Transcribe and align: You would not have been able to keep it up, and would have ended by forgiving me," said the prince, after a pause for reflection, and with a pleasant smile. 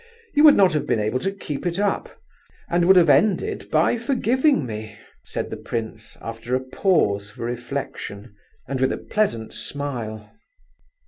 You 0.33 0.43
would 0.45 0.57
not 0.57 0.73
have 0.73 0.87
been 0.87 0.99
able 0.99 1.19
to 1.19 1.31
keep 1.31 1.63
it 1.63 1.77
up, 1.77 2.19
and 2.71 2.85
would 2.85 2.95
have 2.95 3.07
ended 3.07 3.69
by 3.69 3.99
forgiving 3.99 4.65
me," 4.65 4.97
said 5.23 5.51
the 5.51 5.57
prince, 5.57 6.17
after 6.19 6.55
a 6.55 6.59
pause 6.59 7.29
for 7.29 7.45
reflection, 7.45 8.33
and 8.67 8.81
with 8.81 8.91
a 8.91 8.97
pleasant 8.97 9.53
smile. 9.53 10.35